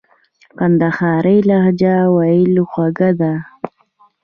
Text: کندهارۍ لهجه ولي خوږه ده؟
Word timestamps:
کندهارۍ 0.57 1.37
لهجه 1.49 1.95
ولي 2.15 2.63
خوږه 2.71 3.11
ده؟ 3.19 3.33